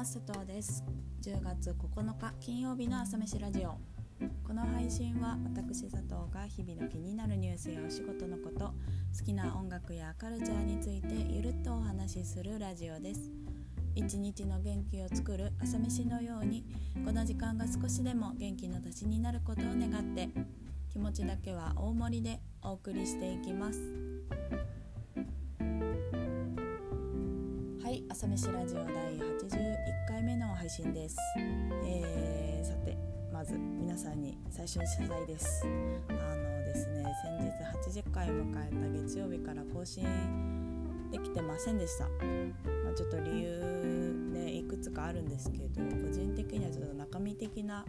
[0.00, 0.82] 佐藤です。
[1.20, 3.76] 10月9日金曜日の朝飯ラジオ。
[4.42, 8.72] この配信は私佐藤が日々の気になるニュースやお仕事のこと好
[9.26, 13.30] きな音楽やカルチャーについてゆるっとお話しするラジオです。
[13.94, 16.64] 一日の元気を作る朝飯のように
[17.04, 20.30] この時間が少しでも元気の足しになることを願って
[20.90, 23.78] 気持ちだけは大盛りでお送りしていきます。
[28.30, 31.16] はい朝飯ラジオ第81回目の配信です、
[31.84, 32.96] えー、さて
[33.32, 35.64] まず皆さんに最初に謝罪です。
[35.64, 37.04] あのですね
[37.82, 40.04] 先日80回を迎えた月曜日から更新
[41.10, 42.10] できてませんでした、ま
[42.92, 47.84] あ、ちょっと理由ねいくつかあるんですけど個人的にはちょっと中身的な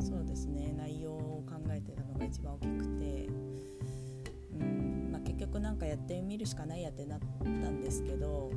[0.00, 3.28] そうですね内容を考えてたのが一番大きくて
[4.58, 8.50] うん、まあ、結局なんかやってみるしかないやってなったんですけど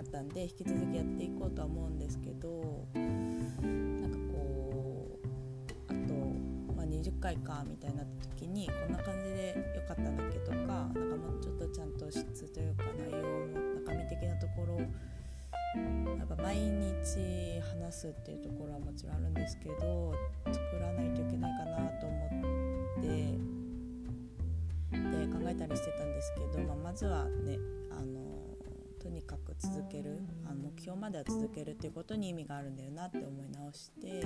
[0.00, 6.14] なったんで引き続きやっていこうとは思うんですけどなんかこうあと、
[6.74, 8.02] まあ、20回かみたいな
[8.36, 13.46] 時にこんな感じで良かったんだっけとかなんかもうちょっとちゃんと質というか内容も
[13.86, 20.14] 中身的なところやっぱ毎日話すっていうところはもちろんあるんですけど
[20.50, 23.08] 作らないといけないかなと思って
[24.90, 27.58] で考えたりしてたんですけど、まあ、まずはね
[29.10, 34.24] にかく続けるあの目標までは続けるっていうことに意味があるんだよなって思い直して。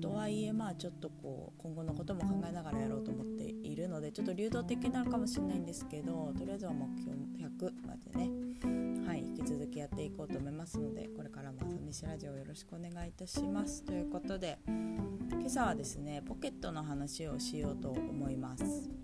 [0.00, 13.82] とはいえまあちょっとこう今後のことも考えながらやろうと思っているのでちょっと流動的なのかもしれないんですけどとりあえずは目標100までねはい引き続きやっていこうと思いますのでこれからも朝飯ラジオよろしくお願いいたします。
[13.82, 19.03] ということで今朝はですねポケットの話をしようと思います。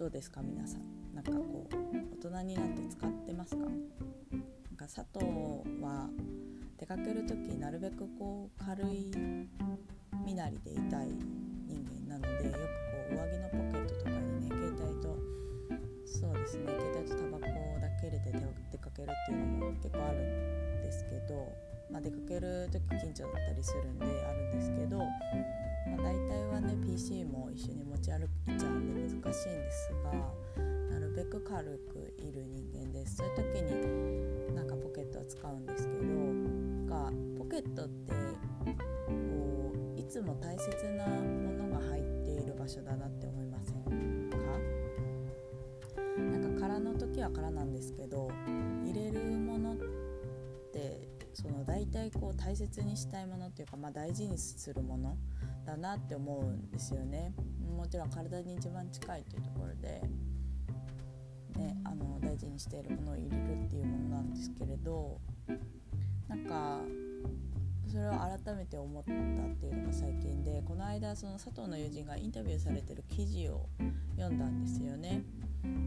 [0.00, 0.40] どうですか？
[0.40, 1.14] 皆さん。
[1.14, 1.74] なんかこう
[2.24, 3.66] 大人になって使ってますか？
[3.66, 3.70] なん
[4.74, 5.26] か佐藤
[5.82, 6.08] は
[6.78, 9.12] 出かける時なるべくこう軽い
[10.24, 11.08] 身なりでいたい
[11.68, 12.64] 人間なのでよくこ
[13.10, 15.18] う上着のポケットとかにね携帯と
[16.06, 18.32] そうですね携帯とタバコだけ入れて
[18.72, 21.52] 出かけるっていうのも結構あるんですけど、
[21.92, 25.02] まあ、出かける時近所だったりするんであるんですけど、
[25.96, 28.28] まあ、大体はね PC も一緒に持ち歩い
[28.58, 30.12] ちゃうんで難しいんですが
[30.90, 33.16] なるべく軽くいる人間です。
[33.16, 36.04] そういう時になんかポケットは使うんですけど
[36.94, 38.12] がポケットって
[39.06, 43.74] こういつも大切なものが入っている場所だなって思いません
[44.30, 44.36] か？
[46.18, 48.30] なんか空の時は空なんですけど
[48.84, 49.76] 入れるものっ
[50.72, 55.16] てその大体こう大切にしたいものっていうか、まあ、大事にするもの
[55.70, 57.32] だなって思うんですよね。
[57.76, 60.02] もちろん体に一番近いというところで、
[61.56, 65.18] ね、あの大事にしているものを入れるっていうものなんですけれど
[66.28, 66.80] なんか
[67.86, 69.14] それを改めて思ったっ
[69.56, 73.68] ていうのが最近でこの間その佐藤の友人がインタビューされてる記事を
[74.16, 75.22] 読んだんですよね。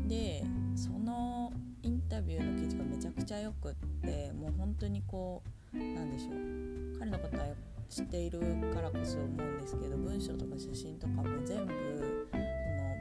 [0.07, 0.43] で
[0.75, 1.51] その
[1.81, 3.73] インタビューの記事がめちゃくちゃよくっ
[4.03, 7.47] てもう本当にこうなんでしょう彼のことは
[7.93, 8.39] 知っている
[8.73, 12.43] からこそ思うんですけど文章とか写真とかも全部その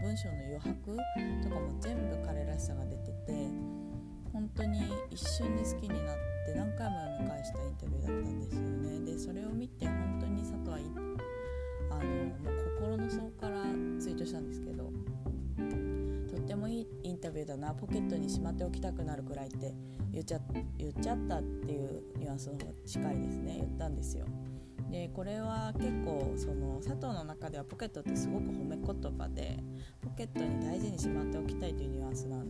[0.03, 0.97] 文章の余白
[1.43, 3.33] とかも全部彼らしさが出てて
[4.35, 9.13] 本当に一瞬で好きになって何回も読み返したインタビューだったんですよね。
[9.13, 10.77] でそれを見て本当に佐藤は
[11.93, 13.63] あのもう心の底から
[13.99, 14.93] ツイートしたんですけど
[16.29, 19.75] とってもいいインタビューだなポケットにしまっておきたくなるくらいって
[20.11, 20.41] 言っちゃ
[20.77, 23.57] 言っちゃったっていうニュアンスの方が近いですね。
[23.57, 24.27] 言ったんですよ。
[24.93, 29.59] でこれは結構その佐藤の中ではポケットってすごく褒め言葉で
[30.03, 32.47] ポケットに大事にしまっておきたいというニュアンスなん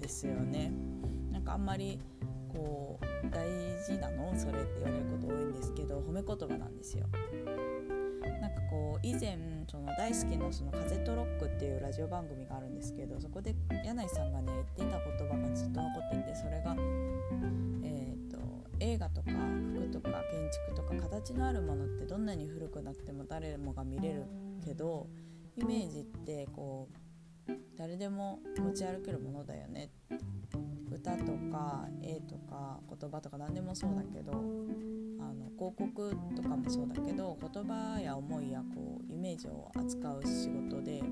[0.00, 0.72] ですよね。
[1.30, 2.00] なんかあんまり
[2.48, 3.46] こう大
[3.86, 4.36] 事なの？
[4.36, 7.06] それって言われること多いんですけど褒め言葉なんですよ。
[8.40, 9.38] なんかこう以前
[9.70, 16.76] その大好きなその風とロックっていうラジオ番組があるんですけどそこで柳井さんがね言っていた言葉がずっと残っていてそれが、
[17.84, 18.38] えーと、
[18.80, 19.30] 映画とか
[19.74, 20.15] 服とか
[21.16, 24.26] 形のあるものってどんなに古くなっても誰もが見れる
[24.62, 25.06] けど
[25.56, 26.88] イメージってこ
[27.48, 29.90] う誰でも持ち歩けるものだよね。
[30.90, 41.02] 歌とか絵とか言葉とか何でもそうだけどあの広告とかもそうだけど言葉や思いやこうイメージを扱う仕事で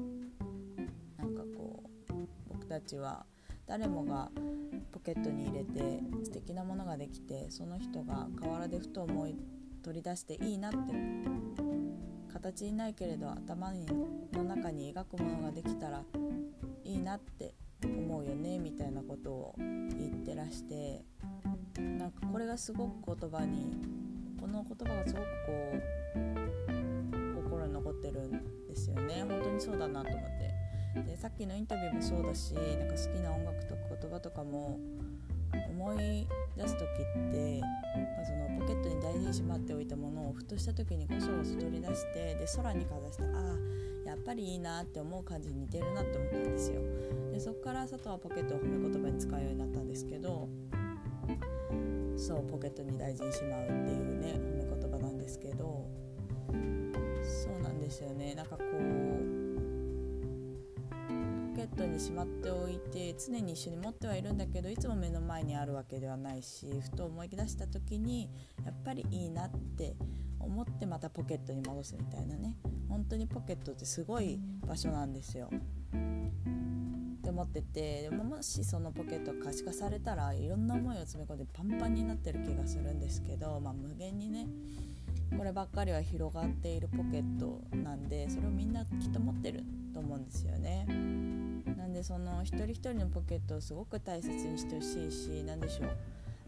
[1.19, 2.13] なんかこう
[2.49, 3.25] 僕たちは
[3.67, 4.31] 誰もが
[4.93, 9.37] ポケットに入れて素敵なものができてその人が河原でふと思い
[9.85, 10.79] 取り出していいなって。
[12.45, 13.87] 形にないけれど頭に
[14.33, 16.03] の中に描くものができたら
[16.85, 21.05] いいなって思うよねみたいなことを言ってらして
[21.81, 23.79] なんかこれがすごく言葉に
[24.39, 25.53] この言葉がすごくこ
[27.37, 29.25] う心に残ってるんですよね。
[29.27, 30.21] 本当にそうだなと思っ
[30.95, 31.03] て。
[31.03, 34.79] でさっきのインタビューもそうだしなんか好きな音楽とか言葉とかも
[35.75, 36.27] 思い
[36.57, 37.61] 出す時って
[38.25, 43.27] そのポケットに大事にしまっておいたものをふとした時にこそこそ取り出してで空にかざしてあ
[44.07, 46.81] あやっぱりいいなって思う感じに似てるなって思ったんですよ。
[47.33, 50.49] でそこから佐藤はポケットを褒め言葉に使うようになったんですけど
[52.17, 55.87] そうポケットに大事にしまうっていうね褒め言葉なんですけど
[57.23, 58.35] そうなんですよね。
[58.35, 59.34] なんかこう
[61.55, 68.29] ケットにしまっておいて常に一緒に持ってはいるんだけどいつも目の前にあるわけではないしふと思い出した時に
[68.65, 69.95] やっぱりいいなって
[70.41, 72.57] 思ってまたポケットに戻すみたいなね
[72.89, 75.49] 本当にポケットってすごい場所なんですよ。
[75.49, 84.47] って思っててでももしそのポケット可視化されたらいろんな思いを詰め込んでパンパンになってる気がするんですけど、まあ、無限にね
[85.39, 89.65] こればっかりは広がっているポケットなんでそれをみんなきっと持ってる
[89.95, 91.14] と思うんですよね。
[92.05, 95.97] その一人一人のポケットをすごく大切にしてほしいし何でしょう。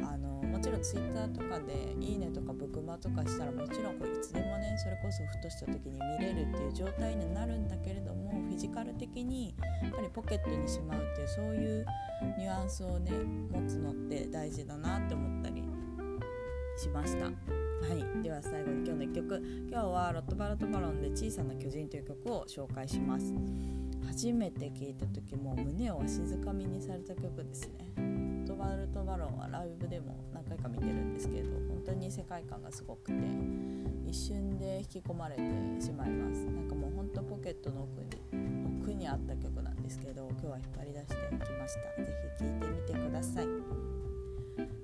[0.04, 11.86] あのもちろん Twitter とかで「いいね」とかブクマとかしたらもちろんこういつでもねそれこそふとした時に見れるっていう状態になるんだけれどもフィジカル的にやっぱりポケットにしまうっていうそういう
[12.36, 13.12] ニュアンスをね
[13.50, 15.64] 持つのって大事だなって思ったり
[16.76, 17.24] しました。
[17.24, 17.32] は
[17.94, 19.42] い、では最後に今日の1曲。
[19.70, 23.32] 今日はロットバルト・バロンで「小さな巨人」という曲を紹介します。
[24.06, 27.92] 初めて聴いた時も胸をわしづかみにされた曲ですね。
[27.96, 33.18] ロットバルト・バロンはライブでも何回か見てるんですけど本当に世界観がすごくて
[34.06, 35.42] 一瞬で引き込まれて
[35.80, 36.44] しまいます。
[36.46, 38.08] なんかもうほんとポケットの奥に
[38.82, 41.14] 奥にあった曲なんですけど今日は引っ張り出して
[41.44, 41.80] きました。
[42.02, 42.06] 是
[42.38, 43.46] 非聴いてみてください。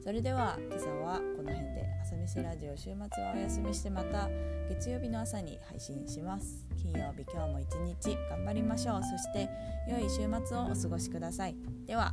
[0.02, 1.71] それでは今朝はこの辺
[2.12, 4.28] 朝飯ラジオ週末はお休みしてまた
[4.68, 6.66] 月曜日の朝に配信します。
[6.76, 9.00] 金曜日今日も一日頑張りましょう。
[9.02, 9.48] そして
[9.88, 10.16] 良い週
[10.46, 11.56] 末をお過ごしください。
[11.86, 12.12] では。